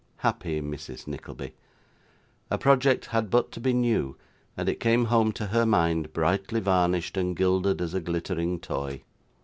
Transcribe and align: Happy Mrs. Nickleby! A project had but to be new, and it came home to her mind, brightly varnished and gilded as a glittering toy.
Happy 0.17 0.59
Mrs. 0.61 1.05
Nickleby! 1.05 1.53
A 2.49 2.57
project 2.57 3.05
had 3.05 3.29
but 3.29 3.51
to 3.51 3.59
be 3.59 3.71
new, 3.71 4.17
and 4.57 4.67
it 4.67 4.79
came 4.79 5.05
home 5.05 5.31
to 5.33 5.45
her 5.45 5.63
mind, 5.63 6.11
brightly 6.11 6.59
varnished 6.59 7.17
and 7.17 7.35
gilded 7.37 7.79
as 7.83 7.93
a 7.93 8.01
glittering 8.01 8.59
toy. 8.59 9.03